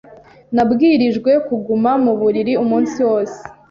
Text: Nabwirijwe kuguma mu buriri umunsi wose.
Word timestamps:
Nabwirijwe 0.55 1.31
kuguma 1.47 1.91
mu 2.03 2.13
buriri 2.19 2.53
umunsi 2.63 2.97
wose. 3.09 3.39